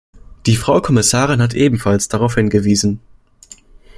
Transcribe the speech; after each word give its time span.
Die 0.47 0.55
Frau 0.55 0.81
Kommissarin 0.81 1.43
hat 1.43 1.53
ebenfalls 1.53 2.07
darauf 2.07 2.33
hingewiesen. 2.33 2.99